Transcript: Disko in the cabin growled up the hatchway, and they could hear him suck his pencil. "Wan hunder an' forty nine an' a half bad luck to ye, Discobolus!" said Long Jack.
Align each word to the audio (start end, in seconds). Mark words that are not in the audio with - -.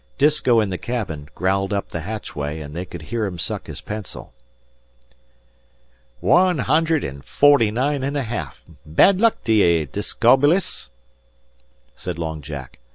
Disko 0.17 0.59
in 0.61 0.71
the 0.71 0.79
cabin 0.79 1.29
growled 1.35 1.71
up 1.71 1.89
the 1.89 1.99
hatchway, 2.01 2.59
and 2.59 2.75
they 2.75 2.85
could 2.85 3.03
hear 3.03 3.27
him 3.27 3.37
suck 3.37 3.67
his 3.67 3.81
pencil. 3.81 4.33
"Wan 6.21 6.57
hunder 6.57 6.95
an' 7.07 7.21
forty 7.21 7.69
nine 7.69 8.03
an' 8.03 8.15
a 8.15 8.23
half 8.23 8.63
bad 8.83 9.19
luck 9.21 9.43
to 9.43 9.53
ye, 9.53 9.85
Discobolus!" 9.85 10.89
said 11.93 12.17
Long 12.17 12.41
Jack. 12.41 12.79